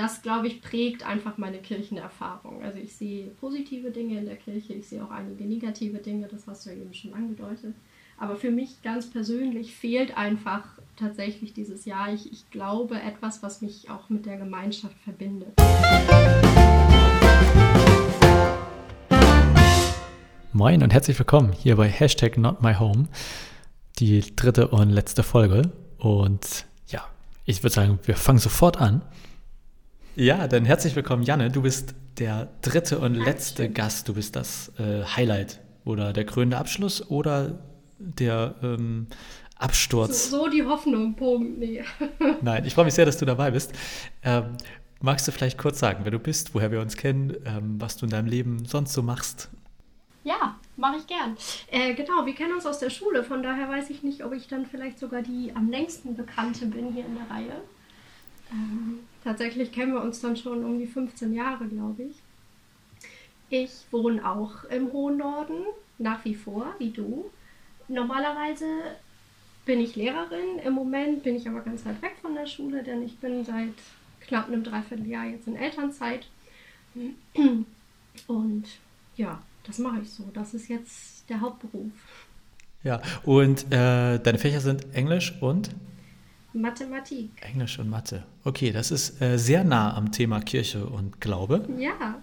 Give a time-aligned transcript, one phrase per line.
[0.00, 2.62] das, glaube ich, prägt einfach meine Kirchenerfahrung.
[2.62, 6.46] Also ich sehe positive Dinge in der Kirche, ich sehe auch einige negative Dinge, das
[6.46, 7.74] hast du ja eben schon angedeutet.
[8.16, 10.64] Aber für mich ganz persönlich fehlt einfach
[10.96, 15.52] tatsächlich dieses Jahr, ich, ich glaube, etwas, was mich auch mit der Gemeinschaft verbindet.
[20.54, 23.08] Moin und herzlich willkommen hier bei Hashtag Not My Home,
[23.98, 25.72] die dritte und letzte Folge.
[25.98, 27.04] Und ja,
[27.44, 29.02] ich würde sagen, wir fangen sofort an.
[30.20, 31.50] Ja, dann herzlich willkommen, Janne.
[31.50, 33.72] Du bist der dritte und letzte Dankeschön.
[33.72, 34.06] Gast.
[34.06, 37.58] Du bist das äh, Highlight oder der krönende Abschluss oder
[37.98, 39.06] der ähm,
[39.56, 40.28] Absturz.
[40.28, 41.58] So, so, die Hoffnung, Punkt.
[41.58, 41.82] Nee.
[42.42, 43.72] Nein, ich freue mich sehr, dass du dabei bist.
[44.22, 44.58] Ähm,
[45.00, 48.04] magst du vielleicht kurz sagen, wer du bist, woher wir uns kennen, ähm, was du
[48.04, 49.48] in deinem Leben sonst so machst?
[50.24, 51.34] Ja, mache ich gern.
[51.70, 54.48] Äh, genau, wir kennen uns aus der Schule, von daher weiß ich nicht, ob ich
[54.48, 57.62] dann vielleicht sogar die am längsten Bekannte bin hier in der Reihe.
[58.52, 62.16] Ähm, tatsächlich kennen wir uns dann schon um die 15 Jahre, glaube ich.
[63.50, 65.64] Ich wohne auch im hohen Norden,
[65.98, 67.30] nach wie vor, wie du.
[67.88, 68.64] Normalerweise
[69.64, 70.58] bin ich Lehrerin.
[70.64, 73.74] Im Moment bin ich aber ganz weit weg von der Schule, denn ich bin seit
[74.20, 76.28] knapp einem Dreivierteljahr jetzt in Elternzeit.
[78.26, 78.64] Und
[79.16, 80.24] ja, das mache ich so.
[80.32, 81.92] Das ist jetzt der Hauptberuf.
[82.82, 85.70] Ja, und äh, deine Fächer sind Englisch und?
[86.52, 87.30] Mathematik.
[87.40, 88.24] Englisch und Mathe.
[88.44, 91.68] Okay, das ist äh, sehr nah am Thema Kirche und Glaube.
[91.78, 92.20] Ja.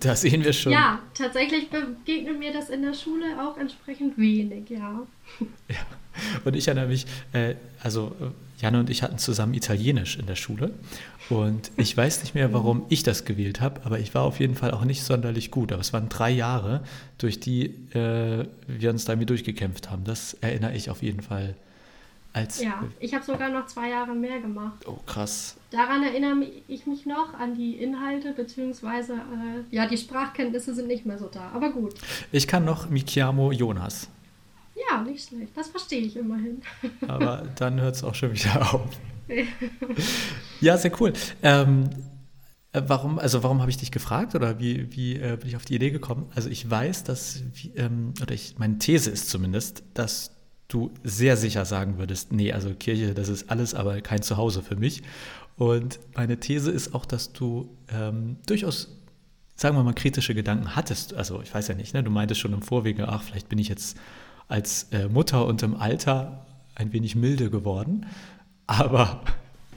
[0.00, 0.72] Da sehen wir schon.
[0.72, 5.02] Ja, tatsächlich begegnet mir das in der Schule auch entsprechend wenig, ja.
[5.68, 5.76] ja.
[6.44, 8.14] Und ich erinnere mich, äh, also
[8.60, 10.72] Janne und ich hatten zusammen Italienisch in der Schule.
[11.30, 14.54] Und ich weiß nicht mehr, warum ich das gewählt habe, aber ich war auf jeden
[14.54, 15.72] Fall auch nicht sonderlich gut.
[15.72, 16.82] Aber es waren drei Jahre,
[17.18, 20.04] durch die äh, wir uns da irgendwie durchgekämpft haben.
[20.04, 21.54] Das erinnere ich auf jeden Fall
[22.32, 22.62] als.
[22.62, 24.86] Ja, ich habe sogar noch zwei Jahre mehr gemacht.
[24.86, 25.56] Oh, krass.
[25.70, 31.06] Daran erinnere ich mich noch, an die Inhalte, beziehungsweise, äh, ja, die Sprachkenntnisse sind nicht
[31.06, 31.94] mehr so da, aber gut.
[32.30, 34.08] Ich kann noch Michiamo Jonas.
[34.90, 35.56] Ja, nicht schlecht.
[35.56, 36.62] Das verstehe ich immerhin.
[37.06, 38.88] Aber dann hört es auch schon wieder auf.
[40.60, 41.12] ja, sehr cool.
[41.42, 41.90] Ähm,
[42.72, 45.64] äh, warum, also warum habe ich dich gefragt oder wie, wie äh, bin ich auf
[45.64, 46.30] die Idee gekommen?
[46.34, 47.42] Also ich weiß, dass,
[47.76, 50.34] ähm, oder ich, meine These ist zumindest, dass
[50.72, 54.76] du sehr sicher sagen würdest, nee, also Kirche, das ist alles, aber kein Zuhause für
[54.76, 55.02] mich.
[55.56, 58.88] Und meine These ist auch, dass du ähm, durchaus,
[59.54, 61.14] sagen wir mal, kritische Gedanken hattest.
[61.14, 62.02] Also ich weiß ja nicht, ne?
[62.02, 63.96] du meintest schon im Vorwege, ach, vielleicht bin ich jetzt
[64.48, 68.06] als äh, Mutter und im Alter ein wenig milde geworden.
[68.66, 69.22] Aber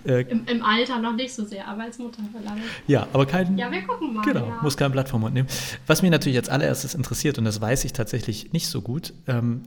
[0.05, 2.63] äh, Im, Im, Alter noch nicht so sehr, aber als Mutter vielleicht.
[2.87, 3.57] Ja, aber kein.
[3.57, 4.21] Ja, wir gucken mal.
[4.21, 4.59] Genau, ja.
[4.61, 5.49] muss kein Blatt vom Mund nehmen.
[5.87, 9.63] Was mich natürlich als allererstes interessiert, und das weiß ich tatsächlich nicht so gut, ähm,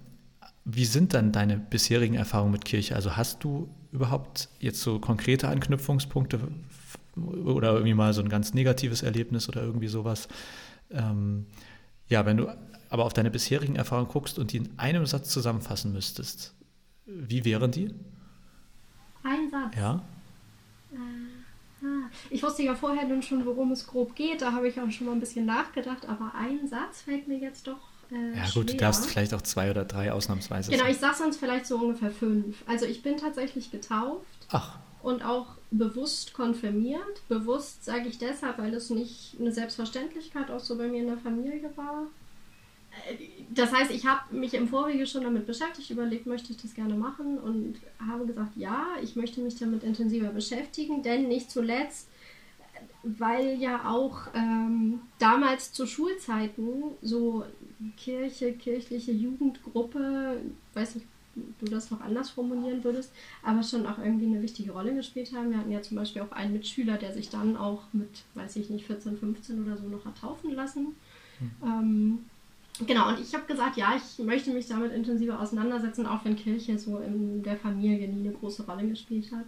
[0.71, 2.95] wie sind dann deine bisherigen Erfahrungen mit Kirche?
[2.95, 6.41] Also hast du überhaupt jetzt so konkrete Anknüpfungspunkte
[7.17, 10.29] oder irgendwie mal so ein ganz negatives Erlebnis oder irgendwie sowas?
[10.91, 11.47] Ähm,
[12.09, 12.49] ja, wenn du
[12.91, 16.55] aber auf deine bisherigen Erfahrungen guckst und die in einem Satz zusammenfassen müsstest,
[17.06, 17.95] wie wären die?
[19.23, 19.75] Ein Satz?
[19.75, 20.03] Ja.
[20.93, 22.11] Äh, ah.
[22.29, 24.43] Ich wusste ja vorher nun schon, worum es grob geht.
[24.43, 26.06] Da habe ich auch schon mal ein bisschen nachgedacht.
[26.06, 28.64] Aber ein Satz fällt mir jetzt doch äh, ja, gut, schwer.
[28.64, 30.70] du darfst vielleicht auch zwei oder drei ausnahmsweise.
[30.70, 32.62] Genau, ich sage sonst vielleicht so ungefähr fünf.
[32.66, 34.26] Also, ich bin tatsächlich getauft.
[34.50, 34.78] Ach.
[35.02, 37.28] Und auch bewusst konfirmiert.
[37.28, 41.19] Bewusst sage ich deshalb, weil es nicht eine Selbstverständlichkeit auch so bei mir in der
[41.19, 42.06] Familie war.
[43.50, 46.94] Das heißt, ich habe mich im Vorwege schon damit beschäftigt, überlegt, möchte ich das gerne
[46.94, 52.08] machen und habe gesagt, ja, ich möchte mich damit intensiver beschäftigen, denn nicht zuletzt,
[53.02, 57.44] weil ja auch ähm, damals zu Schulzeiten so
[57.97, 60.41] Kirche, kirchliche Jugendgruppe,
[60.75, 61.06] weiß nicht,
[61.61, 63.12] du das noch anders formulieren würdest,
[63.43, 65.50] aber schon auch irgendwie eine wichtige Rolle gespielt haben.
[65.50, 68.71] Wir hatten ja zum Beispiel auch einen Mitschüler, der sich dann auch mit, weiß ich
[68.71, 70.97] nicht, 14, 15 oder so noch hat taufen lassen.
[71.38, 71.50] Mhm.
[71.62, 72.19] Ähm,
[72.87, 76.78] Genau, und ich habe gesagt, ja, ich möchte mich damit intensiver auseinandersetzen, auch wenn Kirche
[76.78, 79.47] so in der Familie nie eine große Rolle gespielt hat.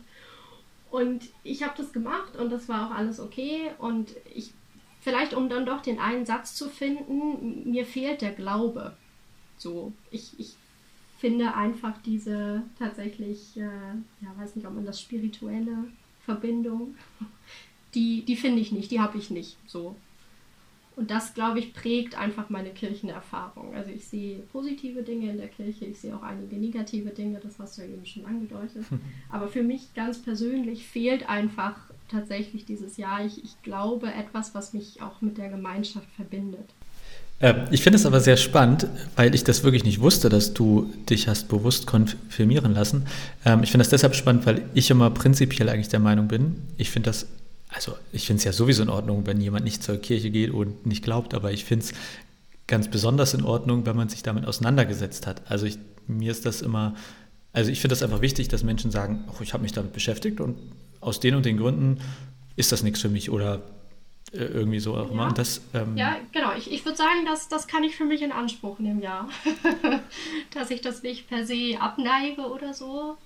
[0.90, 3.70] Und ich habe das gemacht und das war auch alles okay.
[3.78, 4.52] Und ich,
[5.00, 8.96] vielleicht um dann doch den einen Satz zu finden, mir fehlt der Glaube.
[9.58, 10.54] So, ich, ich
[11.18, 15.84] finde einfach diese tatsächlich, äh, ja, weiß nicht, ob man das spirituelle
[16.24, 16.94] Verbindung,
[17.94, 19.56] die, die finde ich nicht, die habe ich nicht.
[19.66, 19.96] So,
[21.00, 23.74] und das, glaube ich, prägt einfach meine Kirchenerfahrung.
[23.74, 27.58] Also ich sehe positive Dinge in der Kirche, ich sehe auch einige negative Dinge, das
[27.58, 28.84] hast du ja eben schon angedeutet.
[29.30, 31.76] Aber für mich ganz persönlich fehlt einfach
[32.10, 36.68] tatsächlich dieses Jahr, ich, ich glaube, etwas, was mich auch mit der Gemeinschaft verbindet.
[37.40, 38.86] Ähm, ich finde es aber sehr spannend,
[39.16, 43.06] weil ich das wirklich nicht wusste, dass du dich hast bewusst konfirmieren lassen.
[43.44, 46.90] Ähm, ich finde das deshalb spannend, weil ich immer prinzipiell eigentlich der Meinung bin, ich
[46.90, 47.26] finde das
[47.72, 50.86] also ich finde es ja sowieso in Ordnung, wenn jemand nicht zur Kirche geht und
[50.86, 51.92] nicht glaubt, aber ich finde es
[52.66, 55.42] ganz besonders in Ordnung, wenn man sich damit auseinandergesetzt hat.
[55.48, 56.94] Also ich, mir ist das immer,
[57.52, 60.40] also ich finde das einfach wichtig, dass Menschen sagen, oh, ich habe mich damit beschäftigt
[60.40, 60.56] und
[61.00, 62.00] aus den und den Gründen
[62.56, 63.62] ist das nichts für mich oder
[64.32, 65.28] äh, irgendwie so auch immer.
[65.28, 66.52] Ja, das, ähm, ja genau.
[66.56, 69.28] Ich, ich würde sagen, das, das kann ich für mich in Anspruch nehmen, ja.
[70.54, 73.16] dass ich das nicht per se abneige oder so.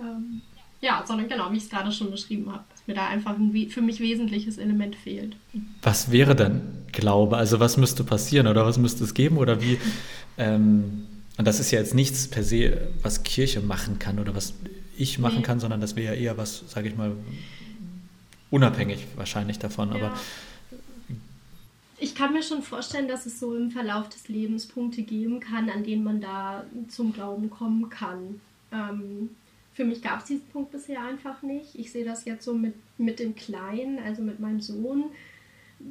[0.00, 0.42] Ähm,
[0.80, 3.68] ja, sondern genau, wie ich es gerade schon beschrieben habe, dass mir da einfach ein
[3.70, 5.36] für mich wesentliches Element fehlt.
[5.80, 7.36] Was wäre dann Glaube?
[7.36, 9.78] Also was müsste passieren oder was müsste es geben oder wie?
[10.38, 11.06] Ähm,
[11.38, 14.54] und das ist ja jetzt nichts per se, was Kirche machen kann oder was
[14.96, 15.42] ich machen nee.
[15.42, 17.16] kann, sondern das wäre ja eher was, sage ich mal,
[18.50, 19.90] unabhängig wahrscheinlich davon.
[19.90, 19.96] Ja.
[19.96, 20.18] Aber
[21.98, 25.70] ich kann mir schon vorstellen, dass es so im Verlauf des Lebens Punkte geben kann,
[25.70, 28.40] an denen man da zum Glauben kommen kann.
[28.72, 29.30] Ähm,
[29.72, 31.74] für mich gab es diesen Punkt bisher einfach nicht.
[31.74, 35.04] Ich sehe das jetzt so mit, mit dem Kleinen, also mit meinem Sohn.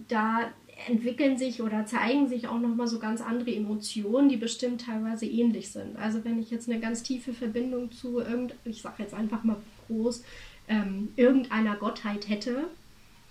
[0.07, 0.51] Da
[0.87, 5.71] entwickeln sich oder zeigen sich auch nochmal so ganz andere Emotionen, die bestimmt teilweise ähnlich
[5.71, 5.95] sind.
[5.97, 9.57] Also wenn ich jetzt eine ganz tiefe Verbindung zu irgend, ich sage jetzt einfach mal
[9.87, 10.23] groß,
[10.67, 12.67] ähm, irgendeiner Gottheit hätte,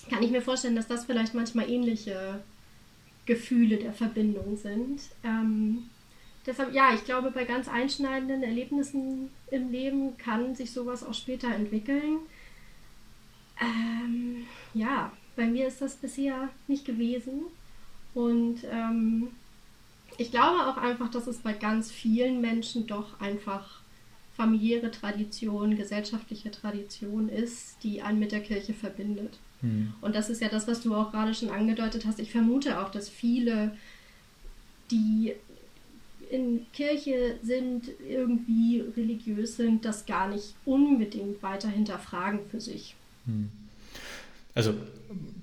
[0.09, 2.43] kann ich mir vorstellen, dass das vielleicht manchmal ähnliche
[3.27, 5.03] Gefühle der Verbindung sind.
[5.23, 5.85] Ähm,
[6.47, 11.49] deshalb, ja, ich glaube, bei ganz einschneidenden Erlebnissen im Leben kann sich sowas auch später
[11.55, 12.19] entwickeln.
[13.61, 17.43] Ähm, ja, bei mir ist das bisher nicht gewesen.
[18.15, 19.29] Und ähm,
[20.19, 23.81] ich glaube auch einfach, dass es bei ganz vielen Menschen doch einfach
[24.37, 29.39] familiäre Tradition, gesellschaftliche Tradition ist, die einen mit der Kirche verbindet.
[29.61, 29.93] Mhm.
[30.01, 32.19] Und das ist ja das, was du auch gerade schon angedeutet hast.
[32.19, 33.77] Ich vermute auch, dass viele,
[34.91, 35.35] die
[36.31, 42.95] in Kirche sind, irgendwie religiös sind, das gar nicht unbedingt weiter hinterfragen für sich.
[43.27, 43.51] Mhm.
[44.55, 44.75] Also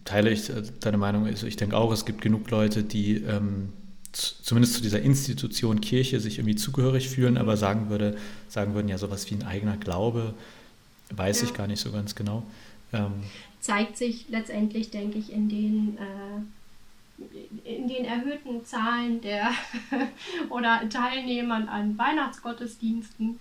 [0.05, 1.25] teile ich äh, deine Meinung.
[1.25, 3.69] Also ich denke auch, es gibt genug Leute, die ähm,
[4.11, 8.17] zumindest zu dieser Institution Kirche sich irgendwie zugehörig fühlen, aber sagen, würde,
[8.49, 10.33] sagen würden, ja, sowas wie ein eigener Glaube,
[11.11, 11.47] weiß ja.
[11.47, 12.43] ich gar nicht so ganz genau.
[12.93, 13.11] Ähm,
[13.59, 19.51] Zeigt sich letztendlich, denke ich, in den, äh, in den erhöhten Zahlen der
[20.49, 23.39] oder Teilnehmern an Weihnachtsgottesdiensten.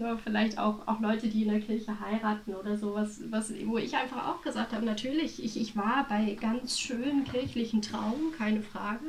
[0.00, 3.94] Ne, vielleicht auch, auch Leute, die in der Kirche heiraten oder sowas, was, wo ich
[3.94, 9.04] einfach auch gesagt habe, natürlich, ich, ich war bei ganz schönen kirchlichen Trauungen, keine Frage.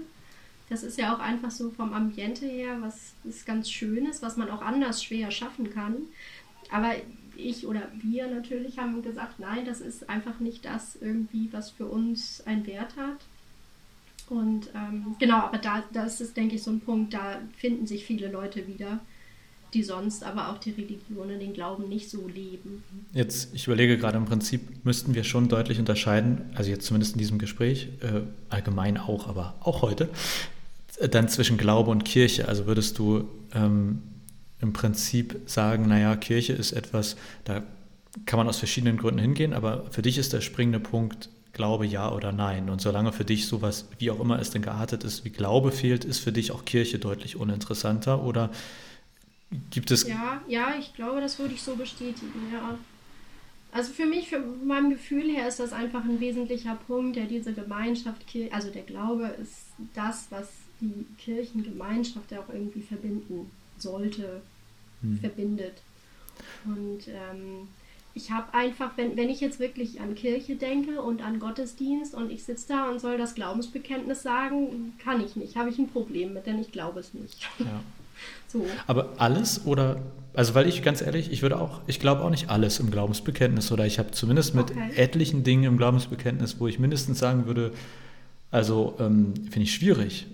[0.69, 4.49] Das ist ja auch einfach so vom Ambiente her, was ist ganz Schönes, was man
[4.49, 5.95] auch anders schwer schaffen kann.
[6.71, 6.91] Aber
[7.38, 11.85] ich oder wir natürlich haben gesagt, nein, das ist einfach nicht das irgendwie, was für
[11.85, 13.19] uns einen Wert hat.
[14.29, 18.03] Und ähm, genau, aber da, das ist, denke ich, so ein Punkt, da finden sich
[18.03, 18.99] viele Leute wieder,
[19.73, 22.83] die sonst aber auch die Religion und den Glauben nicht so leben.
[23.13, 27.19] Jetzt, ich überlege gerade, im Prinzip müssten wir schon deutlich unterscheiden, also jetzt zumindest in
[27.19, 30.09] diesem Gespräch, äh, allgemein auch, aber auch heute,
[31.09, 32.47] dann zwischen Glaube und Kirche?
[32.47, 34.01] Also würdest du ähm,
[34.59, 37.15] im Prinzip sagen, naja, Kirche ist etwas,
[37.45, 37.63] da
[38.25, 42.12] kann man aus verschiedenen Gründen hingehen, aber für dich ist der springende Punkt Glaube ja
[42.12, 42.69] oder nein.
[42.69, 46.06] Und solange für dich sowas, wie auch immer es denn geartet ist, wie Glaube fehlt,
[46.06, 48.51] ist für dich auch Kirche deutlich uninteressanter oder
[49.69, 50.07] gibt es.
[50.07, 52.77] Ja, ja, ich glaube, das würde ich so bestätigen, ja.
[53.74, 57.53] Also für mich, für meinem Gefühl her, ist das einfach ein wesentlicher Punkt, der diese
[57.53, 60.50] Gemeinschaft, also der Glaube ist das, was
[60.81, 64.41] die Kirchengemeinschaft ja auch irgendwie verbinden sollte,
[65.01, 65.20] hm.
[65.20, 65.81] verbindet.
[66.65, 67.70] Und ähm,
[68.13, 72.29] ich habe einfach, wenn, wenn ich jetzt wirklich an Kirche denke und an Gottesdienst und
[72.29, 76.34] ich sitze da und soll das Glaubensbekenntnis sagen, kann ich nicht, habe ich ein Problem
[76.34, 77.48] mit, denn ich glaube es nicht.
[77.60, 77.81] Ja.
[78.48, 78.66] So.
[78.88, 79.98] Aber alles oder,
[80.34, 83.72] also weil ich ganz ehrlich, ich würde auch, ich glaube auch nicht alles im Glaubensbekenntnis
[83.72, 84.92] oder ich habe zumindest mit okay.
[84.96, 87.72] etlichen Dingen im Glaubensbekenntnis, wo ich mindestens sagen würde,
[88.51, 90.28] also ähm, finde ich schwierig.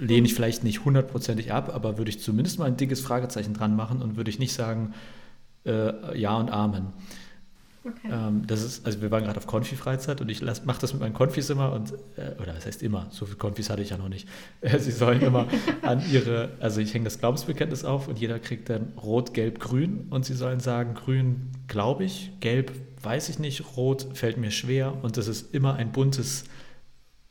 [0.00, 3.76] Lehne ich vielleicht nicht hundertprozentig ab, aber würde ich zumindest mal ein dickes Fragezeichen dran
[3.76, 4.94] machen und würde ich nicht sagen
[5.66, 6.86] äh, Ja und Amen.
[7.86, 8.08] Okay.
[8.10, 11.12] Ähm, das ist, also wir waren gerade auf Konfi-Freizeit und ich mache das mit meinen
[11.12, 14.08] Konfis immer und, äh, oder das heißt immer, so viele Konfis hatte ich ja noch
[14.08, 14.26] nicht.
[14.78, 15.46] Sie sollen immer
[15.82, 20.06] an ihre, also ich hänge das Glaubensbekenntnis auf und jeder kriegt dann Rot, Gelb, Grün
[20.10, 22.72] und sie sollen sagen, Grün glaube ich, Gelb
[23.02, 26.44] weiß ich nicht, Rot fällt mir schwer und das ist immer ein buntes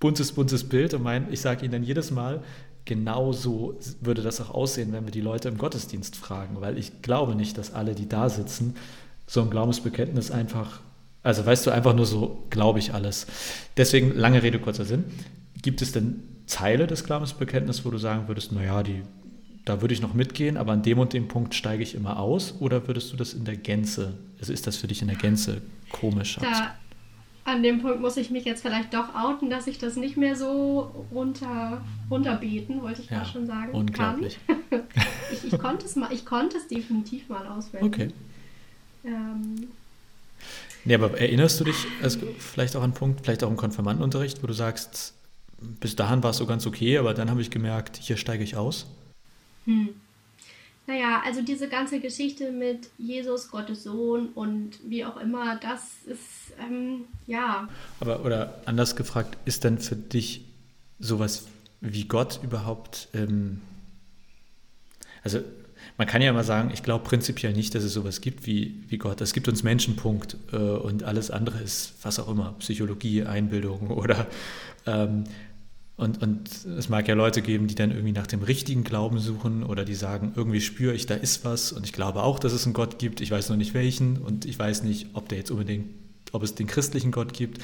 [0.03, 0.93] buntes, buntes Bild.
[0.93, 2.43] Und mein, ich sage Ihnen dann jedes Mal,
[2.83, 7.01] genau so würde das auch aussehen, wenn wir die Leute im Gottesdienst fragen, weil ich
[7.01, 8.75] glaube nicht, dass alle, die da sitzen,
[9.27, 10.81] so ein Glaubensbekenntnis einfach,
[11.21, 13.27] also weißt du, einfach nur so, glaube ich alles.
[13.77, 15.05] Deswegen, lange Rede, kurzer Sinn.
[15.61, 19.01] Gibt es denn Teile des Glaubensbekenntnisses, wo du sagen würdest, naja, die,
[19.65, 22.55] da würde ich noch mitgehen, aber an dem und dem Punkt steige ich immer aus?
[22.59, 25.61] Oder würdest du das in der Gänze, also ist das für dich in der Gänze
[25.91, 26.37] komisch?
[26.41, 26.75] Da,
[27.45, 30.35] an dem Punkt muss ich mich jetzt vielleicht doch outen, dass ich das nicht mehr
[30.35, 33.71] so runter, runterbeten, wollte ich ja, gerade schon sagen.
[33.73, 34.39] Unglaublich.
[35.31, 37.85] ich, ich, konnte es mal, ich konnte es definitiv mal auswählen.
[37.85, 38.09] Okay.
[39.05, 39.67] Ähm,
[40.85, 44.41] nee, aber erinnerst du dich also vielleicht auch an einen Punkt, vielleicht auch im Konfirmandenunterricht,
[44.43, 45.13] wo du sagst,
[45.79, 48.55] bis dahin war es so ganz okay, aber dann habe ich gemerkt, hier steige ich
[48.55, 48.85] aus?
[49.65, 49.89] Hm.
[50.85, 56.53] Naja, also diese ganze Geschichte mit Jesus, Gottes Sohn und wie auch immer, das ist,
[56.59, 57.69] ähm, ja.
[58.01, 60.43] Aber, oder anders gefragt, ist denn für dich
[60.99, 61.47] sowas
[61.79, 63.61] wie Gott überhaupt, ähm,
[65.23, 65.39] also
[66.03, 68.97] man kann ja mal sagen, ich glaube prinzipiell nicht, dass es sowas gibt wie, wie
[68.97, 69.21] Gott.
[69.21, 74.27] Es gibt uns Menschenpunkt äh, und alles andere ist was auch immer, Psychologie, Einbildung oder
[74.85, 75.23] ähm,
[75.95, 79.63] und, und es mag ja Leute geben, die dann irgendwie nach dem richtigen Glauben suchen
[79.63, 82.65] oder die sagen, irgendwie spüre ich, da ist was und ich glaube auch, dass es
[82.65, 83.21] einen Gott gibt.
[83.21, 85.85] Ich weiß noch nicht welchen und ich weiß nicht, ob der jetzt unbedingt,
[86.33, 87.61] ob es den christlichen Gott gibt.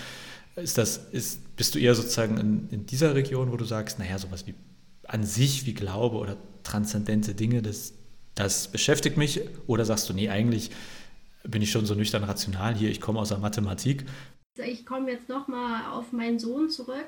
[0.56, 4.18] Ist das, ist, bist du eher sozusagen in, in dieser Region, wo du sagst, naja,
[4.18, 4.56] sowas wie
[5.06, 7.96] an sich wie Glaube oder transzendente Dinge, das,
[8.40, 9.42] das beschäftigt mich?
[9.68, 10.72] Oder sagst du, nee, eigentlich
[11.44, 14.06] bin ich schon so nüchtern rational hier, ich komme aus der Mathematik.
[14.58, 17.08] Ich komme jetzt nochmal auf meinen Sohn zurück.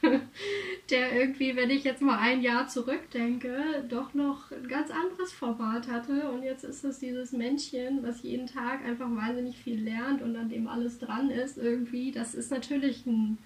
[0.90, 5.88] der irgendwie, wenn ich jetzt mal ein Jahr zurückdenke, doch noch ein ganz anderes Format
[5.88, 6.30] hatte.
[6.30, 10.48] Und jetzt ist es dieses Männchen, was jeden Tag einfach wahnsinnig viel lernt und an
[10.48, 12.12] dem alles dran ist irgendwie.
[12.12, 13.38] Das ist natürlich ein,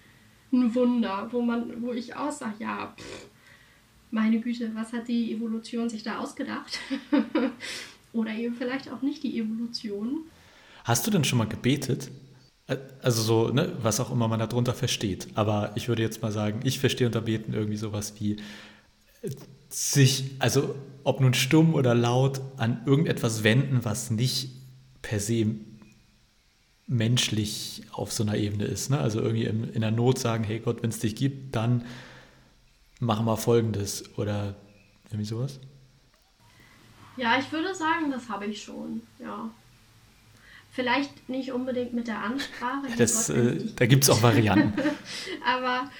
[0.53, 3.29] ein Wunder, wo man, wo ich auch sage, ja, pff,
[4.13, 6.79] meine Güte, was hat die Evolution sich da ausgedacht?
[8.13, 10.21] Oder eben vielleicht auch nicht die Evolution.
[10.85, 12.11] Hast du denn schon mal gebetet?
[13.01, 15.29] Also so, ne, was auch immer man darunter versteht.
[15.35, 18.37] Aber ich würde jetzt mal sagen, ich verstehe unter Beten irgendwie sowas wie
[19.69, 24.51] sich, also ob nun stumm oder laut, an irgendetwas wenden, was nicht
[25.01, 25.47] per se
[26.87, 28.91] menschlich auf so einer Ebene ist.
[28.91, 28.99] Ne?
[28.99, 31.85] Also irgendwie in, in der Not sagen, hey Gott, wenn es dich gibt, dann
[33.03, 34.55] machen wir Folgendes oder
[35.07, 35.59] irgendwie sowas.
[37.17, 39.51] Ja, ich würde sagen, das habe ich schon, ja.
[40.71, 42.87] Vielleicht nicht unbedingt mit der Ansprache.
[42.97, 44.73] Das, äh, da gibt es auch Varianten.
[45.45, 45.91] aber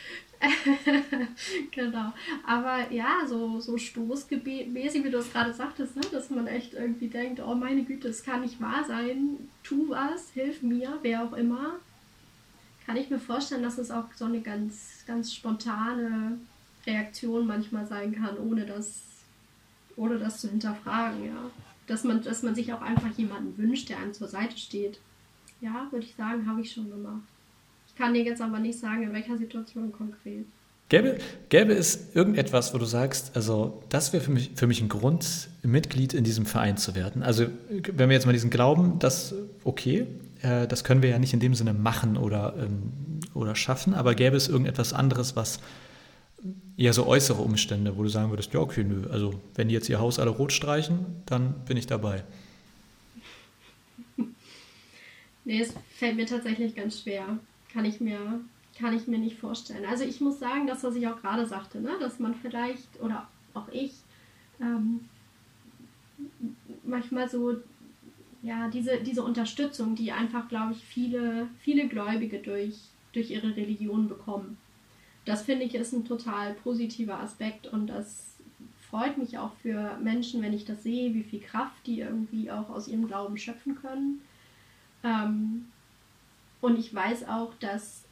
[1.71, 2.13] genau.
[2.47, 6.03] Aber ja, so, so stoßgebetmäßig, wie du es gerade sagtest, ne?
[6.11, 10.31] dass man echt irgendwie denkt, oh meine Güte, es kann nicht wahr sein, tu was,
[10.31, 11.75] hilf mir, wer auch immer.
[12.87, 16.39] Kann ich mir vorstellen, dass es auch so eine ganz, ganz spontane
[16.87, 19.03] Reaktion manchmal sein kann, ohne das,
[19.97, 21.51] ohne das zu hinterfragen, ja
[21.87, 24.99] dass man, dass man sich auch einfach jemanden wünscht, der einem zur Seite steht.
[25.61, 27.23] Ja, würde ich sagen, habe ich schon gemacht.
[27.87, 30.47] Ich kann dir jetzt aber nicht sagen, in welcher Situation konkret.
[30.89, 34.89] Gäbe, gäbe es irgendetwas, wo du sagst, also das wäre für mich, für mich ein
[34.89, 37.23] Grund, Mitglied in diesem Verein zu werden?
[37.23, 37.47] Also
[37.93, 39.35] wenn wir jetzt mal diesen Glauben, das
[39.65, 40.07] okay,
[40.43, 42.93] äh, das können wir ja nicht in dem Sinne machen oder, ähm,
[43.33, 45.61] oder schaffen, aber gäbe es irgendetwas anderes, was
[46.77, 49.89] eher so äußere Umstände, wo du sagen würdest, ja, okay, nö, also wenn die jetzt
[49.89, 52.25] ihr Haus alle rot streichen, dann bin ich dabei.
[55.45, 57.39] Nee, es fällt mir tatsächlich ganz schwer.
[57.73, 58.41] Kann ich mir,
[58.79, 59.85] kann ich mir nicht vorstellen.
[59.87, 63.27] Also ich muss sagen, das, was ich auch gerade sagte, ne, dass man vielleicht, oder
[63.55, 63.93] auch ich,
[64.61, 65.09] ähm,
[66.85, 67.57] manchmal so,
[68.43, 72.77] ja, diese, diese Unterstützung, die einfach, glaube ich, viele, viele Gläubige durch,
[73.13, 74.59] durch ihre Religion bekommen
[75.25, 78.37] das finde ich ist ein total positiver Aspekt und das
[78.91, 82.69] freut mich auch für Menschen, wenn ich das sehe, wie viel Kraft die irgendwie auch
[82.69, 84.21] aus ihrem Glauben schöpfen können.
[85.03, 85.67] Ähm,
[86.61, 88.05] und ich weiß auch, dass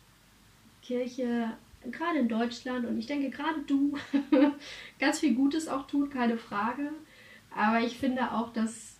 [0.82, 1.50] Kirche
[1.90, 3.96] gerade in Deutschland und ich denke gerade du
[4.98, 6.92] ganz viel Gutes auch tut, keine Frage.
[7.54, 8.99] Aber ich finde auch, dass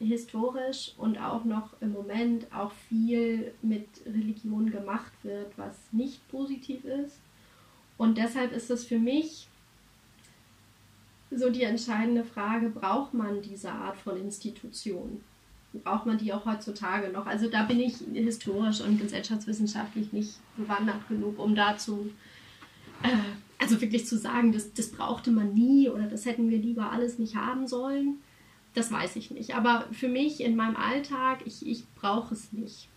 [0.00, 6.84] historisch und auch noch im Moment auch viel mit Religion gemacht wird, was nicht positiv
[6.84, 7.18] ist.
[7.98, 9.46] Und deshalb ist es für mich
[11.30, 15.20] so die entscheidende Frage, braucht man diese Art von Institution?
[15.84, 17.26] Braucht man die auch heutzutage noch?
[17.26, 22.10] Also da bin ich historisch und gesellschaftswissenschaftlich nicht bewandert genug, um dazu,
[23.02, 23.08] äh,
[23.58, 27.18] also wirklich zu sagen, das, das brauchte man nie oder das hätten wir lieber alles
[27.18, 28.18] nicht haben sollen
[28.74, 29.54] das weiß ich nicht.
[29.54, 32.88] Aber für mich in meinem Alltag, ich, ich brauche es nicht.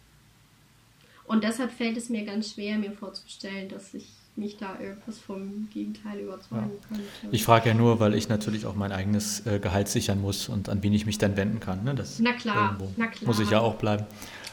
[1.26, 5.70] Und deshalb fällt es mir ganz schwer, mir vorzustellen, dass ich mich da irgendwas vom
[5.72, 6.88] Gegenteil überzeugen ja.
[6.88, 7.36] könnte.
[7.36, 10.70] Ich frage ja nur, weil ich natürlich auch mein eigenes äh, Gehalt sichern muss und
[10.70, 11.84] an wen ich mich dann wenden kann.
[11.84, 11.94] Ne?
[11.94, 13.28] Das na klar, na klar.
[13.28, 14.06] Muss ich ja auch bleiben.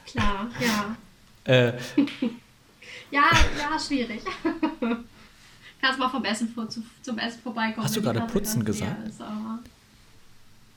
[0.07, 0.97] Klar, ja.
[1.53, 1.69] äh,
[3.11, 3.23] ja,
[3.59, 4.21] ja, schwierig.
[5.81, 7.85] Kannst mal vom Essen vor, zu, zum Essen vorbeikommen.
[7.85, 9.09] Hast du gerade putzen gesagt?
[9.09, 9.23] Ist,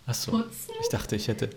[0.06, 0.32] Ach so.
[0.32, 0.72] Putzen?
[0.82, 1.50] Ich dachte, ich hätte.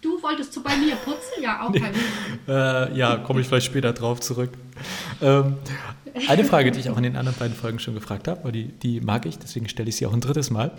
[0.00, 1.42] Du wolltest zu bei mir putzen?
[1.42, 1.92] Ja, auch kein
[2.48, 4.50] äh, Ja, komme ich vielleicht später drauf zurück.
[5.20, 5.56] Ähm,
[6.28, 8.68] eine Frage, die ich auch in den anderen beiden Folgen schon gefragt habe, aber die,
[8.68, 10.72] die mag ich, deswegen stelle ich sie auch ein drittes Mal.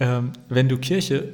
[0.00, 1.28] Ähm, wenn du Kirche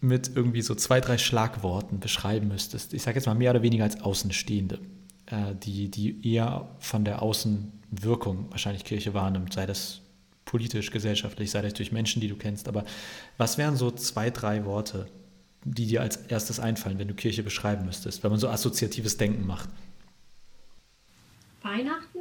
[0.00, 3.84] mit irgendwie so zwei, drei Schlagworten beschreiben müsstest, ich sage jetzt mal mehr oder weniger
[3.84, 4.78] als Außenstehende,
[5.26, 10.00] äh, die, die eher von der Außenwirkung wahrscheinlich Kirche wahrnimmt, sei das
[10.46, 12.86] politisch, gesellschaftlich, sei das durch Menschen, die du kennst, aber
[13.36, 15.06] was wären so zwei, drei Worte,
[15.64, 19.46] die dir als erstes einfallen, wenn du Kirche beschreiben müsstest, wenn man so assoziatives Denken
[19.46, 19.68] macht?
[21.62, 22.20] Weihnachten,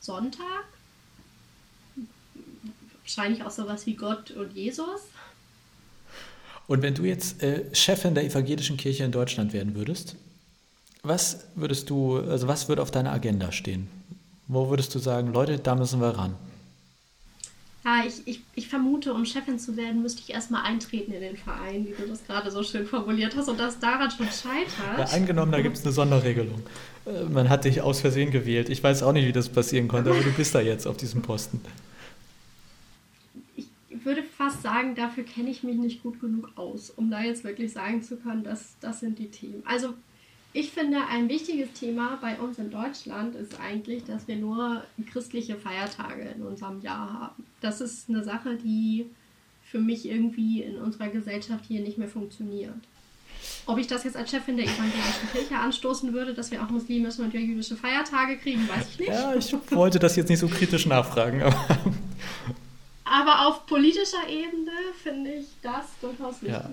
[0.00, 0.64] Sonntag,
[3.02, 5.02] wahrscheinlich auch sowas wie Gott und Jesus.
[6.66, 10.16] Und wenn du jetzt äh, Chefin der evangelischen Kirche in Deutschland werden würdest,
[11.04, 13.88] was würdest du, also was würde auf deiner Agenda stehen?
[14.48, 16.34] Wo würdest du sagen, Leute, da müssen wir ran?
[17.86, 21.36] Ja, ich, ich, ich vermute, um Chefin zu werden, müsste ich erstmal eintreten in den
[21.36, 24.98] Verein, wie du das gerade so schön formuliert hast und das daran schon scheitert.
[24.98, 26.64] Ja, angenommen, da gibt es eine Sonderregelung.
[27.06, 28.70] Äh, man hat dich aus Versehen gewählt.
[28.70, 31.22] Ich weiß auch nicht, wie das passieren konnte, aber du bist da jetzt auf diesem
[31.22, 31.60] Posten.
[33.54, 33.68] Ich
[34.04, 37.72] würde fast sagen, dafür kenne ich mich nicht gut genug aus, um da jetzt wirklich
[37.72, 39.62] sagen zu können, dass das sind die Themen.
[39.64, 39.94] Also
[40.58, 45.56] ich finde, ein wichtiges Thema bei uns in Deutschland ist eigentlich, dass wir nur christliche
[45.56, 47.44] Feiertage in unserem Jahr haben.
[47.66, 49.06] Das ist eine Sache, die
[49.64, 52.76] für mich irgendwie in unserer Gesellschaft hier nicht mehr funktioniert.
[53.66, 57.22] Ob ich das jetzt als Chefin der evangelischen Kirche anstoßen würde, dass wir auch muslimische
[57.22, 59.08] und jüdische Feiertage kriegen, weiß ich nicht.
[59.08, 61.42] Ja, ich wollte das jetzt nicht so kritisch nachfragen.
[61.42, 61.66] Aber,
[63.04, 64.70] aber auf politischer Ebene
[65.02, 66.52] finde ich das durchaus wichtig.
[66.52, 66.70] Ja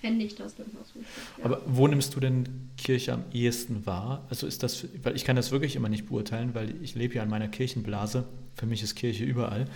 [0.00, 1.06] fände ich das durchaus wichtig.
[1.38, 1.44] Ja.
[1.44, 4.24] Aber wo nimmst du denn Kirche am ehesten wahr?
[4.30, 7.22] Also ist das, weil ich kann das wirklich immer nicht beurteilen, weil ich lebe ja
[7.22, 8.26] in meiner Kirchenblase.
[8.54, 9.66] Für mich ist Kirche überall.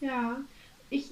[0.00, 0.40] Ja,
[0.90, 1.10] ich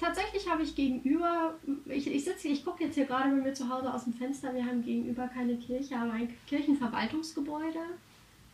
[0.00, 1.54] tatsächlich habe ich gegenüber,
[1.86, 4.54] ich, ich sitze, ich gucke jetzt hier gerade bei mir zu Hause aus dem Fenster,
[4.54, 7.78] wir haben gegenüber keine Kirche, aber ein Kirchenverwaltungsgebäude.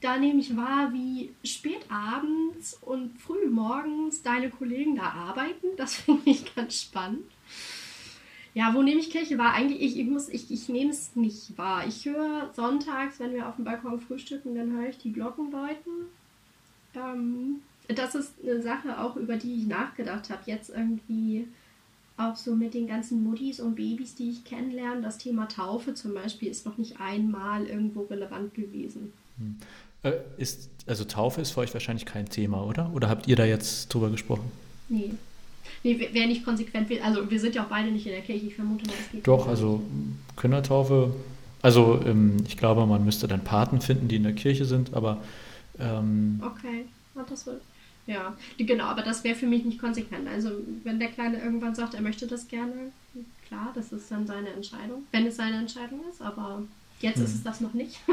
[0.03, 5.69] Da nehme ich wahr, wie spät abends und früh morgens deine Kollegen da arbeiten.
[5.79, 7.25] Das finde ich ganz spannend.
[8.57, 9.53] Ja, wo nehme ich Kirche wahr?
[9.53, 11.87] Eigentlich, ich, ich, muss, ich, ich nehme es nicht wahr.
[11.87, 16.07] Ich höre sonntags, wenn wir auf dem Balkon frühstücken, dann höre ich die Glocken läuten.
[16.95, 17.57] Ähm,
[17.95, 20.41] das ist eine Sache auch, über die ich nachgedacht habe.
[20.47, 21.47] Jetzt irgendwie
[22.17, 25.03] auch so mit den ganzen Muttis und Babys, die ich kennenlerne.
[25.03, 29.13] Das Thema Taufe zum Beispiel ist noch nicht einmal irgendwo relevant gewesen.
[29.37, 29.57] Hm.
[30.03, 32.91] Äh, ist, also Taufe ist für euch wahrscheinlich kein Thema, oder?
[32.95, 34.51] Oder habt ihr da jetzt drüber gesprochen?
[34.89, 35.11] Nee,
[35.87, 38.47] Nee, wer nicht konsequent will, also wir sind ja auch beide nicht in der Kirche,
[38.47, 39.25] ich vermute mal, es geht.
[39.25, 39.81] Doch, also
[40.37, 41.15] Kindertaufe,
[41.63, 45.23] also ähm, ich glaube, man müsste dann Paten finden, die in der Kirche sind, aber.
[45.79, 46.87] Ähm, okay,
[47.29, 47.63] das wird.
[48.09, 50.27] Ja, genau, aber das wäre für mich nicht konsequent.
[50.27, 50.51] Also,
[50.83, 52.91] wenn der Kleine irgendwann sagt, er möchte das gerne,
[53.47, 56.63] klar, das ist dann seine Entscheidung, wenn es seine Entscheidung ist, aber
[57.01, 57.25] jetzt hm.
[57.27, 58.01] ist es das noch nicht.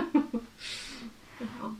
[1.40, 1.72] genau.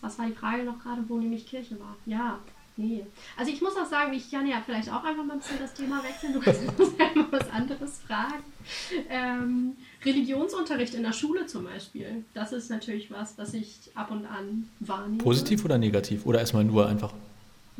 [0.00, 1.94] Was war die Frage noch gerade, wo nämlich Kirche war?
[2.04, 2.40] Ja,
[2.78, 3.06] Nee.
[3.38, 5.72] Also ich muss auch sagen, ich kann ja vielleicht auch einfach mal ein bisschen das
[5.72, 6.34] Thema wechseln.
[6.34, 6.62] Du kannst
[6.98, 8.44] ja was anderes fragen.
[9.08, 12.24] Ähm, Religionsunterricht in der Schule zum Beispiel.
[12.34, 15.22] Das ist natürlich was, was ich ab und an wahrnehme.
[15.22, 16.26] Positiv oder negativ?
[16.26, 17.14] Oder erstmal nur einfach?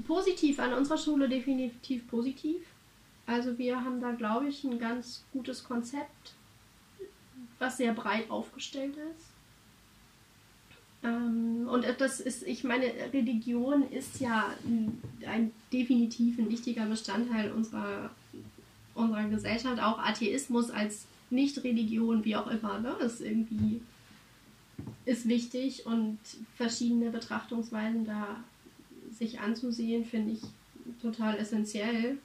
[0.06, 2.56] Positiv, an unserer Schule definitiv positiv.
[3.26, 6.34] Also wir haben da, glaube ich, ein ganz gutes Konzept,
[7.58, 9.35] was sehr breit aufgestellt ist.
[11.06, 14.52] Ähm, und das ist, ich meine, Religion ist ja
[15.26, 18.10] ein, definitiv ein wichtiger Bestandteil unserer,
[18.94, 19.80] unserer Gesellschaft.
[19.80, 23.80] Auch Atheismus als Nicht-Religion, wie auch immer, ne, ist irgendwie
[25.04, 26.18] ist wichtig und
[26.56, 28.36] verschiedene Betrachtungsweisen da
[29.16, 30.40] sich anzusehen, finde ich
[31.00, 32.18] total essentiell.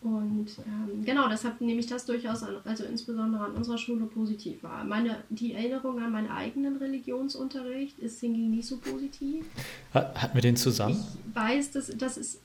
[0.00, 4.62] Und ähm, genau, deshalb nehme ich das durchaus an, also insbesondere an unserer Schule positiv
[4.62, 4.84] wahr.
[4.84, 9.44] Meine, die Erinnerung an meinen eigenen Religionsunterricht ist hingegen nicht so positiv.
[9.92, 10.94] Hatten wir den zusammen?
[10.94, 12.40] Ich weiß, dass das ist.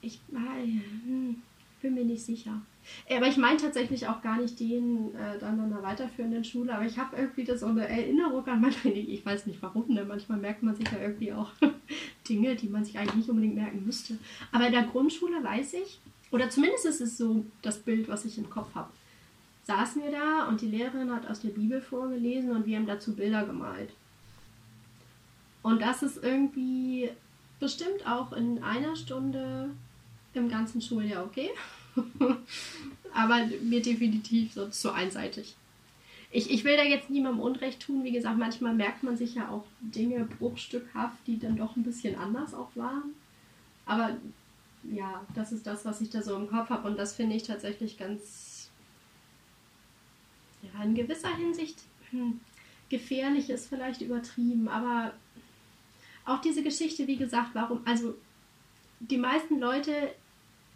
[0.00, 1.42] Ich hm,
[1.80, 2.60] bin mir nicht sicher.
[3.08, 6.84] Aber ich meine tatsächlich auch gar nicht den äh, dann an einer weiterführenden Schule, aber
[6.84, 10.04] ich habe irgendwie das so eine Erinnerung an meine, ich weiß nicht warum, ne?
[10.04, 11.52] manchmal merkt man sich ja irgendwie auch
[12.28, 14.18] Dinge, die man sich eigentlich nicht unbedingt merken müsste.
[14.52, 16.00] Aber in der Grundschule weiß ich,
[16.34, 18.90] oder zumindest ist es so das Bild, was ich im Kopf habe.
[19.68, 23.14] Saßen wir da und die Lehrerin hat aus der Bibel vorgelesen und wir haben dazu
[23.14, 23.90] Bilder gemalt.
[25.62, 27.08] Und das ist irgendwie
[27.60, 29.70] bestimmt auch in einer Stunde
[30.34, 31.50] im ganzen Schuljahr okay.
[33.14, 35.54] Aber mir definitiv so zu einseitig.
[36.32, 38.02] Ich, ich will da jetzt niemandem Unrecht tun.
[38.02, 42.16] Wie gesagt, manchmal merkt man sich ja auch Dinge bruchstückhaft, die dann doch ein bisschen
[42.16, 43.14] anders auch waren.
[43.86, 44.16] Aber
[44.92, 47.42] ja, das ist das, was ich da so im Kopf habe und das finde ich
[47.42, 48.70] tatsächlich ganz
[50.62, 51.78] ja, in gewisser Hinsicht
[52.10, 52.40] hm,
[52.88, 55.12] gefährlich ist vielleicht übertrieben, aber
[56.24, 58.14] auch diese Geschichte, wie gesagt, warum, also
[59.00, 59.92] die meisten Leute,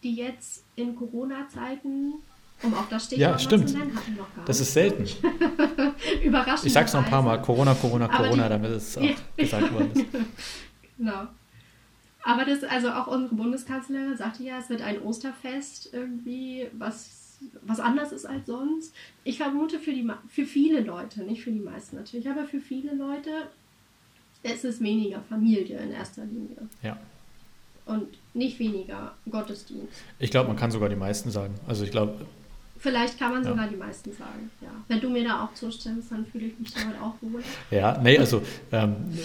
[0.03, 2.15] die jetzt in Corona-Zeiten,
[2.63, 3.69] um auch das Stichwort ja, stimmt.
[3.69, 5.05] zu nennen, hatten noch gar Das ist selten.
[6.25, 6.67] Überraschend.
[6.67, 9.03] Ich sag's noch ein paar Mal, Corona, Corona, Corona, die, damit es auch
[9.37, 10.07] gesagt worden ist.
[10.99, 11.29] genau.
[12.29, 17.81] Aber das, also auch unsere Bundeskanzlerin sagte ja, es wird ein Osterfest irgendwie, was, was
[17.81, 18.95] anders ist als sonst.
[19.25, 22.95] Ich vermute für, die, für viele Leute, nicht für die meisten natürlich, aber für viele
[22.95, 23.31] Leute
[24.43, 26.69] ist es weniger Familie in erster Linie.
[26.83, 26.99] Ja.
[27.87, 30.03] Und nicht weniger Gottesdienst.
[30.19, 31.55] Ich glaube, man kann sogar die meisten sagen.
[31.67, 32.27] Also ich glaube.
[32.79, 33.49] Vielleicht kann man ja.
[33.49, 34.69] sogar die meisten sagen, ja.
[34.87, 37.43] Wenn du mir da auch zustimmst, dann fühle ich mich damit auch wohl.
[37.71, 39.19] Ja, nee, also ähm,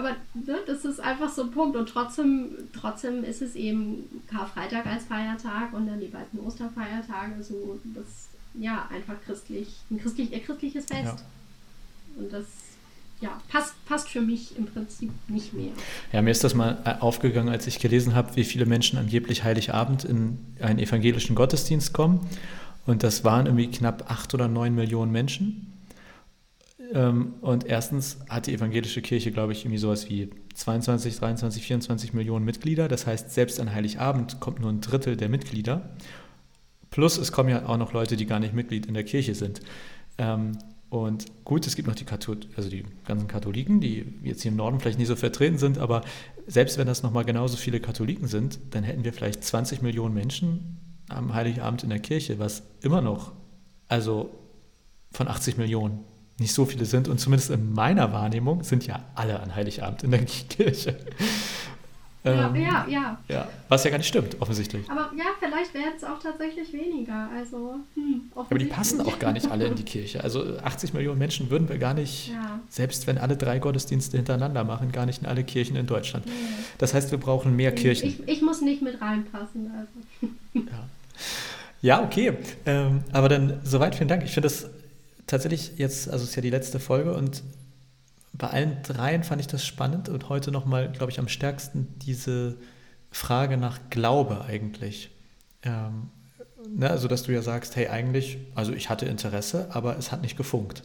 [0.00, 1.76] aber ne, das ist einfach so ein Punkt.
[1.76, 7.78] Und trotzdem, trotzdem ist es eben Karfreitag als Feiertag und dann die beiden Osterfeiertage so
[7.94, 11.04] das, ja, einfach christlich, ein christlich, ein christliches Fest.
[11.04, 11.16] Ja.
[12.16, 12.46] Und das
[13.20, 15.72] ja, passt, passt für mich im Prinzip nicht mehr.
[16.10, 19.44] Ja, mir ist das mal äh, aufgegangen, als ich gelesen habe, wie viele Menschen angeblich
[19.44, 22.26] Heiligabend in einen evangelischen Gottesdienst kommen.
[22.86, 25.70] Und das waren irgendwie knapp acht oder neun Millionen Menschen.
[26.92, 32.12] Ähm, und erstens hat die evangelische Kirche, glaube ich, irgendwie sowas wie 22, 23, 24
[32.12, 32.88] Millionen Mitglieder.
[32.88, 35.90] Das heißt, selbst an Heiligabend kommt nur ein Drittel der Mitglieder.
[36.90, 39.60] Plus es kommen ja auch noch Leute, die gar nicht Mitglied in der Kirche sind.
[40.18, 40.58] Ähm,
[40.90, 42.04] und gut, es gibt noch die,
[42.56, 46.02] also die ganzen Katholiken, die jetzt hier im Norden vielleicht nicht so vertreten sind, aber
[46.48, 50.78] selbst wenn das nochmal genauso viele Katholiken sind, dann hätten wir vielleicht 20 Millionen Menschen
[51.08, 53.32] am Heiligabend in der Kirche, was immer noch,
[53.86, 54.30] also
[55.12, 56.04] von 80 Millionen
[56.40, 57.08] nicht so viele sind.
[57.08, 60.96] Und zumindest in meiner Wahrnehmung sind ja alle an Heiligabend in der Kirche.
[62.22, 63.48] Ja, ähm, ja, ja, ja.
[63.68, 64.88] Was ja gar nicht stimmt, offensichtlich.
[64.90, 67.30] Aber ja, vielleicht werden es auch tatsächlich weniger.
[67.34, 70.22] Also, hm, Aber die passen auch gar nicht alle in die Kirche.
[70.22, 72.60] Also 80 Millionen Menschen würden wir gar nicht, ja.
[72.68, 76.26] selbst wenn alle drei Gottesdienste hintereinander machen, gar nicht in alle Kirchen in Deutschland.
[76.26, 76.32] Nee.
[76.76, 78.08] Das heißt, wir brauchen mehr Kirchen.
[78.08, 79.70] Ich, ich, muss nicht mit reinpassen.
[79.78, 80.34] Also.
[80.52, 80.88] Ja.
[81.80, 82.34] ja, okay.
[82.66, 84.24] Ähm, aber dann soweit vielen Dank.
[84.24, 84.68] Ich finde das
[85.30, 87.42] tatsächlich jetzt, also es ist ja die letzte Folge und
[88.32, 92.56] bei allen dreien fand ich das spannend und heute nochmal, glaube ich, am stärksten diese
[93.10, 95.10] Frage nach Glaube eigentlich.
[95.62, 96.08] Ähm,
[96.74, 100.22] ne, also, dass du ja sagst, hey, eigentlich, also ich hatte Interesse, aber es hat
[100.22, 100.82] nicht gefunkt.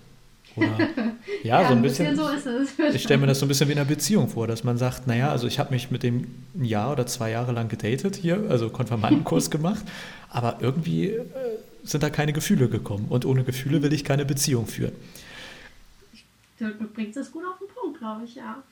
[0.55, 0.67] Oder,
[1.43, 2.09] ja, ja, so ein bisschen.
[2.09, 2.95] bisschen so ist es.
[2.95, 5.05] ich stelle mir das so ein bisschen wie in einer Beziehung vor, dass man sagt,
[5.07, 8.43] naja, also ich habe mich mit dem ein Jahr oder zwei Jahre lang gedatet hier,
[8.49, 9.83] also Konfirmandenkurs gemacht,
[10.29, 11.23] aber irgendwie äh,
[11.85, 13.07] sind da keine Gefühle gekommen.
[13.09, 14.93] Und ohne Gefühle will ich keine Beziehung führen.
[16.59, 18.63] Du bringst es gut auf den Punkt, glaube ich, ja.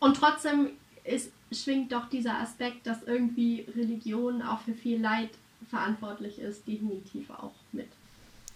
[0.00, 0.70] Und trotzdem
[1.04, 5.30] ist, schwingt doch dieser Aspekt, dass irgendwie Religion auch für viel Leid
[5.70, 7.86] verantwortlich ist, definitiv auch mit.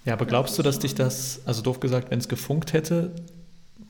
[0.05, 3.15] Ja, aber glaubst du, dass dich das, also doof gesagt, wenn es gefunkt hätte,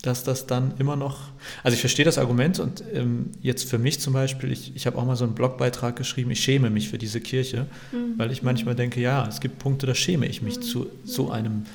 [0.01, 1.29] dass das dann immer noch,
[1.63, 4.97] also ich verstehe das Argument und ähm, jetzt für mich zum Beispiel, ich, ich habe
[4.97, 8.13] auch mal so einen Blogbeitrag geschrieben, ich schäme mich für diese Kirche, mhm.
[8.17, 10.61] weil ich manchmal denke, ja, es gibt Punkte, da schäme ich mich mhm.
[10.61, 11.65] zu so einem mhm.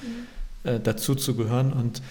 [0.64, 2.02] äh, dazu zu gehören und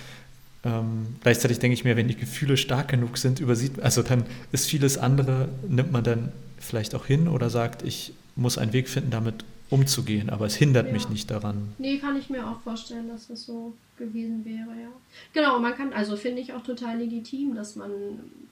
[0.64, 4.68] ähm, gleichzeitig denke ich mir, wenn die Gefühle stark genug sind, übersieht, also dann ist
[4.68, 9.12] vieles andere, nimmt man dann vielleicht auch hin oder sagt, ich muss einen Weg finden,
[9.12, 10.94] damit umzugehen, aber es hindert ja.
[10.94, 11.74] mich nicht daran.
[11.80, 14.92] Nee, kann ich mir auch vorstellen, dass das so gewesen wäre, ja.
[15.34, 17.92] Genau, man kann, also finde ich auch total legitim, dass man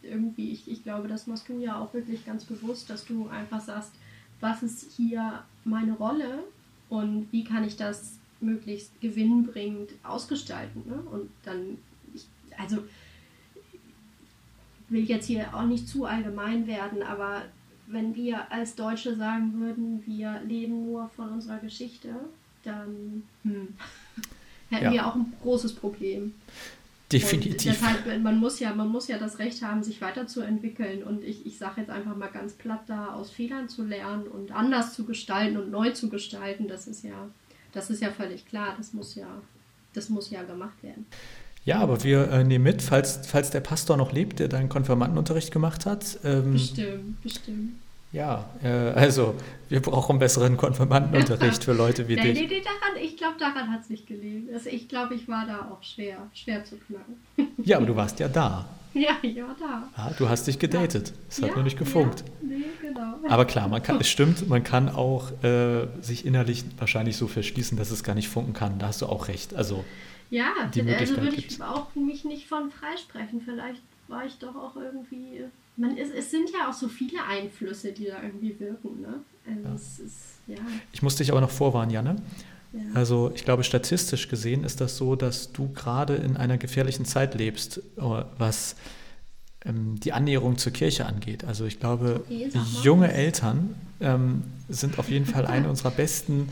[0.01, 3.61] irgendwie, ich, ich glaube, das machst du ja auch wirklich ganz bewusst, dass du einfach
[3.61, 3.91] sagst,
[4.39, 6.43] was ist hier meine Rolle
[6.87, 10.83] und wie kann ich das möglichst gewinnbringend ausgestalten.
[10.87, 11.03] Ne?
[11.11, 11.77] Und dann,
[12.15, 12.25] ich,
[12.57, 12.77] also
[14.87, 17.43] will jetzt hier auch nicht zu allgemein werden, aber
[17.91, 22.09] wenn wir als Deutsche sagen würden, wir leben nur von unserer Geschichte,
[22.63, 23.69] dann hm,
[24.69, 24.91] hätten ja.
[24.91, 26.33] wir auch ein großes Problem.
[27.11, 27.53] Definitiv.
[27.53, 31.03] Und deshalb, man muss ja, man muss ja das Recht haben, sich weiterzuentwickeln.
[31.03, 34.51] Und ich, ich sage jetzt einfach mal ganz platt da, aus Fehlern zu lernen und
[34.51, 37.27] anders zu gestalten und neu zu gestalten, das ist ja,
[37.71, 38.75] das ist ja völlig klar.
[38.77, 39.41] Das muss ja,
[39.93, 41.07] das muss ja gemacht werden.
[41.69, 45.51] Ja, aber wir äh, nehmen mit, falls, falls der Pastor noch lebt, der deinen Konfirmandenunterricht
[45.51, 46.17] gemacht hat.
[46.23, 47.73] Ähm, bestimmt, bestimmt.
[48.11, 49.35] Ja, äh, also
[49.69, 52.39] wir brauchen besseren Konfirmandenunterricht für Leute wie nee, dich.
[52.41, 54.47] Nee, nee, daran, ich glaube, daran hat es nicht gelegen.
[54.51, 57.53] Also ich glaube, ich war da auch schwer, schwer zu knacken.
[57.63, 58.65] Ja, aber du warst ja da.
[58.95, 59.87] Ja, ich war da.
[59.95, 61.13] Ja, du hast dich gedatet.
[61.29, 61.47] Es ja.
[61.47, 62.23] hat nur nicht gefunkt.
[62.41, 63.19] Ja, nee, genau.
[63.29, 67.77] Aber klar, man kann, es stimmt, man kann auch äh, sich innerlich wahrscheinlich so verschließen,
[67.77, 68.79] dass es gar nicht funken kann.
[68.79, 69.53] Da hast du auch recht.
[69.53, 69.85] Also
[70.29, 71.61] ja, die also würde ich gibt's.
[71.61, 73.41] auch mich nicht von freisprechen.
[73.41, 75.43] Vielleicht war ich doch auch irgendwie.
[75.77, 79.01] Man, es, es sind ja auch so viele Einflüsse, die da irgendwie wirken.
[79.01, 79.13] Ne?
[79.47, 79.75] Also ja.
[79.75, 80.01] Ist,
[80.47, 80.55] ja.
[80.91, 82.15] Ich muss dich aber noch vorwarnen, Janne.
[82.73, 82.79] ja.
[82.93, 87.33] Also ich glaube, statistisch gesehen ist das so, dass du gerade in einer gefährlichen Zeit
[87.35, 88.01] lebst, äh,
[88.37, 88.75] was
[89.65, 91.43] ähm, die Annäherung zur Kirche angeht.
[91.45, 92.49] Also ich glaube, Okay,
[92.83, 96.49] junge Eltern ähm, sind auf jeden Fall eine unserer besten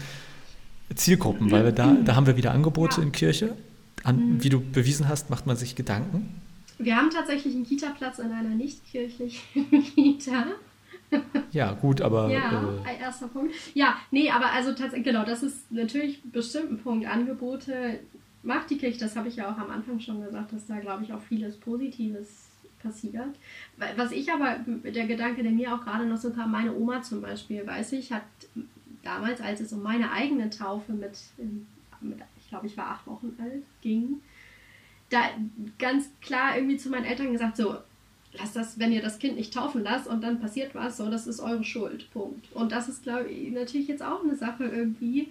[0.95, 3.03] Zielgruppen, weil wir da, da haben wir wieder Angebote Ja.
[3.07, 3.55] in Kirche.
[4.03, 6.41] An, wie du bewiesen hast, macht man sich Gedanken.
[6.79, 10.45] Wir haben tatsächlich einen Kita-Platz in einer nicht-kirchlichen Kita.
[11.51, 13.53] Ja, gut, aber Ja, äh, erster Punkt.
[13.73, 17.07] Ja, nee, aber also tatsächlich, genau, das ist natürlich bestimmt ein Punkt.
[17.07, 17.99] Angebote
[18.43, 21.03] macht die Kirche, das habe ich ja auch am Anfang schon gesagt, dass da, glaube
[21.03, 22.47] ich, auch vieles Positives
[22.83, 23.35] passiert.
[23.95, 27.21] Was ich aber, der Gedanke, der mir auch gerade noch so kam, meine Oma zum
[27.21, 28.23] Beispiel, weiß ich, hat
[29.03, 31.17] damals, als es um meine eigene Taufe mit,
[32.01, 34.21] mit ich glaube, ich war acht Wochen alt, ging,
[35.09, 35.19] da
[35.77, 37.75] ganz klar irgendwie zu meinen Eltern gesagt, so,
[38.31, 41.27] lasst das, wenn ihr das Kind nicht taufen lasst und dann passiert was, so, das
[41.27, 42.09] ist eure Schuld.
[42.13, 42.49] Punkt.
[42.53, 45.27] Und das ist, glaube ich, natürlich jetzt auch eine Sache irgendwie,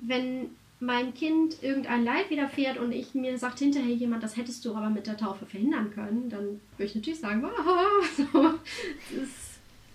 [0.00, 4.74] wenn mein Kind irgendein Leid widerfährt und ich mir sagt hinterher jemand, das hättest du
[4.74, 8.42] aber mit der Taufe verhindern können, dann würde ich natürlich sagen, wow, so,
[9.14, 9.45] das ist,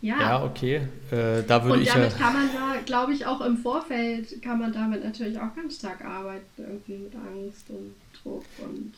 [0.01, 0.19] ja.
[0.19, 0.81] ja, okay.
[1.11, 1.95] Äh, da würde Und ich ja.
[1.95, 5.75] damit kann man da, glaube ich, auch im Vorfeld kann man damit natürlich auch ganz
[5.75, 8.93] stark arbeiten, irgendwie mit Angst und Druck und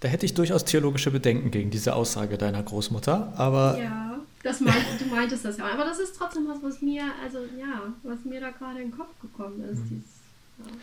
[0.00, 4.84] Da hätte ich durchaus theologische Bedenken gegen diese Aussage deiner Großmutter, aber Ja, das meint,
[4.98, 5.66] du meintest das ja.
[5.66, 8.96] Aber das ist trotzdem was, was mir, also ja, was mir da gerade in den
[8.96, 9.78] Kopf gekommen ist.
[9.78, 9.88] Mhm.
[9.88, 10.78] Dieses, ja.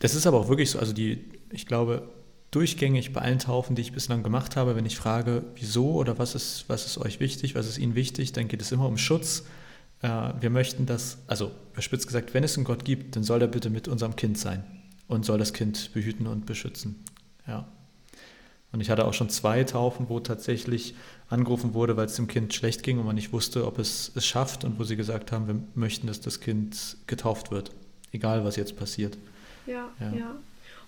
[0.00, 0.78] das ist aber auch wirklich so.
[0.78, 2.08] Also die, ich glaube,
[2.56, 6.34] durchgängig bei allen Taufen, die ich bislang gemacht habe, wenn ich frage, wieso oder was
[6.34, 9.44] ist, was ist euch wichtig, was ist Ihnen wichtig, dann geht es immer um Schutz.
[10.00, 13.48] Äh, wir möchten das, also überspitzt gesagt, wenn es einen Gott gibt, dann soll er
[13.48, 14.64] bitte mit unserem Kind sein
[15.06, 17.04] und soll das Kind behüten und beschützen.
[17.46, 17.68] Ja.
[18.72, 20.94] Und ich hatte auch schon zwei Taufen, wo tatsächlich
[21.28, 24.24] angerufen wurde, weil es dem Kind schlecht ging und man nicht wusste, ob es es
[24.24, 27.70] schafft und wo sie gesagt haben, wir möchten, dass das Kind getauft wird,
[28.12, 29.18] egal was jetzt passiert.
[29.66, 30.12] Ja, Ja.
[30.14, 30.36] ja,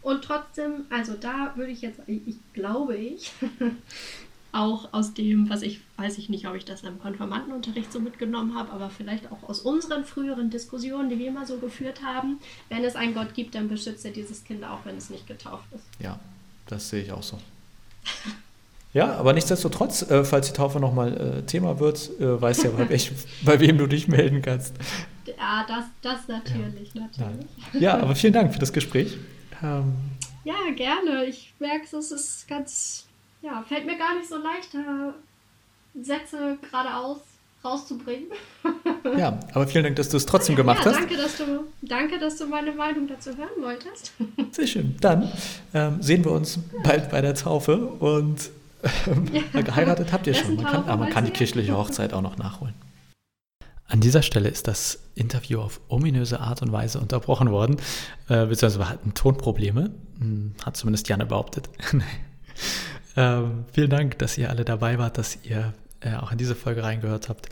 [0.02, 3.32] Und trotzdem, also da würde ich jetzt, ich, glaube ich,
[4.52, 8.54] auch aus dem, was ich, weiß ich nicht, ob ich das im Konfirmandenunterricht so mitgenommen
[8.54, 12.84] habe, aber vielleicht auch aus unseren früheren Diskussionen, die wir immer so geführt haben, wenn
[12.84, 15.84] es einen Gott gibt, dann beschützt er dieses Kind auch, wenn es nicht getauft ist.
[16.00, 16.18] Ja,
[16.66, 17.38] das sehe ich auch so.
[18.94, 22.88] Ja, aber nichtsdestotrotz, äh, falls die Taufe nochmal äh, Thema wird, äh, weißt ja, bei,
[22.88, 23.12] welch,
[23.44, 24.74] bei wem du dich melden kannst.
[25.26, 27.18] Ja, das, das natürlich, natürlich.
[27.18, 27.48] Nein.
[27.78, 29.18] Ja, aber vielen Dank für das Gespräch.
[29.62, 29.94] Ähm,
[30.44, 31.26] Ja, gerne.
[31.26, 33.06] Ich merke, es ist ganz,
[33.42, 34.76] ja, fällt mir gar nicht so leicht,
[36.00, 37.18] Sätze geradeaus
[37.64, 38.28] rauszubringen.
[39.16, 41.00] ja, aber vielen Dank, dass du es trotzdem gemacht ja, hast.
[41.00, 44.12] danke, dass du, danke, dass du meine Meinung dazu hören wolltest.
[44.52, 44.96] Sehr schön.
[45.00, 45.30] Dann
[45.74, 48.50] ähm, sehen wir uns bald bei der Taufe und
[49.06, 50.56] ähm, geheiratet habt ihr schon.
[50.56, 52.74] Man kann, aber man kann die kirchliche Hochzeit auch noch nachholen.
[53.88, 57.76] An dieser Stelle ist das Interview auf ominöse Art und Weise unterbrochen worden,
[58.28, 61.68] äh, beziehungsweise wir hatten Tonprobleme, Hm, hat zumindest Janne behauptet.
[63.16, 66.82] ähm, vielen Dank, dass ihr alle dabei wart, dass ihr äh, auch in diese Folge
[66.82, 67.48] reingehört habt.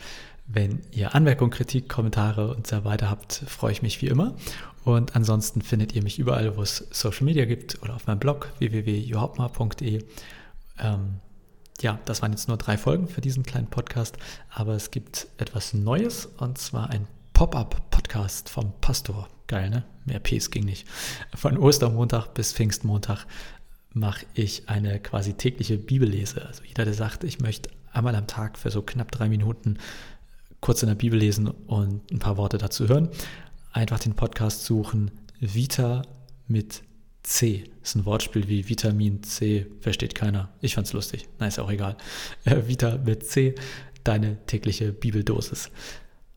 [0.47, 4.35] Wenn ihr Anmerkungen, Kritik, Kommentare und so weiter habt, freue ich mich wie immer.
[4.83, 8.53] Und ansonsten findet ihr mich überall, wo es Social Media gibt oder auf meinem Blog
[8.59, 10.03] www.johauptmar.de.
[10.79, 11.19] Ähm,
[11.81, 14.17] ja, das waren jetzt nur drei Folgen für diesen kleinen Podcast,
[14.49, 19.27] aber es gibt etwas Neues und zwar ein Pop-up-Podcast vom Pastor.
[19.47, 19.85] Geil, ne?
[20.05, 20.87] Mehr Ps ging nicht.
[21.35, 23.25] Von Ostermontag bis Pfingstmontag
[23.93, 26.45] mache ich eine quasi tägliche Bibellese.
[26.45, 29.77] Also jeder, der sagt, ich möchte einmal am Tag für so knapp drei Minuten
[30.61, 33.09] kurz in der Bibel lesen und ein paar Worte dazu hören,
[33.71, 35.11] einfach den Podcast suchen.
[35.39, 36.01] Vita
[36.47, 36.81] mit
[37.27, 37.65] C.
[37.83, 40.49] Ist ein Wortspiel wie Vitamin C, versteht keiner.
[40.61, 41.27] Ich fand's lustig.
[41.39, 41.97] Na, ist auch egal.
[42.45, 43.53] Äh, Vita mit C,
[44.05, 45.69] deine tägliche Bibeldosis.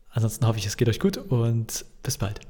[0.09, 2.41] Ansonsten hoffe ich, es geht euch gut und bis bald.